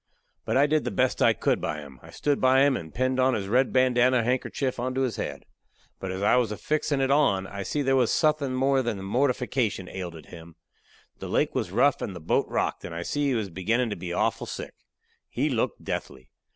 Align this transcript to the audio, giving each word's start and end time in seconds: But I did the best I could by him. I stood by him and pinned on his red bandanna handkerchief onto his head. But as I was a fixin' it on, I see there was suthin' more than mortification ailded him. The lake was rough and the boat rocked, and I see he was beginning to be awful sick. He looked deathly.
But 0.45 0.57
I 0.57 0.65
did 0.65 0.83
the 0.83 0.89
best 0.89 1.21
I 1.21 1.33
could 1.33 1.61
by 1.61 1.77
him. 1.77 1.99
I 2.01 2.09
stood 2.09 2.41
by 2.41 2.61
him 2.65 2.75
and 2.75 2.91
pinned 2.91 3.19
on 3.19 3.35
his 3.35 3.47
red 3.47 3.71
bandanna 3.71 4.23
handkerchief 4.23 4.79
onto 4.79 5.01
his 5.01 5.17
head. 5.17 5.45
But 5.99 6.11
as 6.11 6.23
I 6.23 6.37
was 6.37 6.51
a 6.51 6.57
fixin' 6.57 7.01
it 7.01 7.11
on, 7.11 7.45
I 7.45 7.61
see 7.61 7.83
there 7.83 7.95
was 7.95 8.11
suthin' 8.11 8.55
more 8.55 8.81
than 8.81 9.03
mortification 9.03 9.87
ailded 9.87 10.25
him. 10.29 10.55
The 11.19 11.29
lake 11.29 11.53
was 11.53 11.69
rough 11.69 12.01
and 12.01 12.15
the 12.15 12.19
boat 12.19 12.47
rocked, 12.49 12.83
and 12.83 12.95
I 12.95 13.03
see 13.03 13.27
he 13.27 13.35
was 13.35 13.51
beginning 13.51 13.91
to 13.91 13.95
be 13.95 14.11
awful 14.11 14.47
sick. 14.47 14.73
He 15.29 15.51
looked 15.51 15.83
deathly. 15.83 16.31